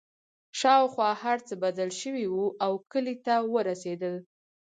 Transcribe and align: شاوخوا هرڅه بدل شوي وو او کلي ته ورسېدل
شاوخوا 0.59 1.09
هرڅه 1.23 1.53
بدل 1.63 1.89
شوي 2.01 2.25
وو 2.29 2.45
او 2.65 2.73
کلي 2.91 3.15
ته 3.25 3.35
ورسېدل 3.53 4.15